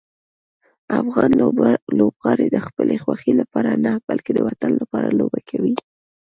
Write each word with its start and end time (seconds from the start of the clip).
افغان 1.01 1.29
لوبغاړي 1.99 2.47
د 2.51 2.57
خپلې 2.67 2.95
خوښۍ 3.03 3.33
لپاره 3.41 3.71
نه، 3.85 3.91
بلکې 4.07 4.31
د 4.33 4.39
وطن 4.47 4.71
لپاره 4.81 5.07
لوبه 5.19 5.39
کوي. 5.49 5.75